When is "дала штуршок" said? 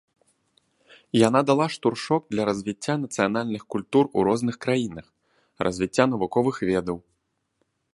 1.49-2.21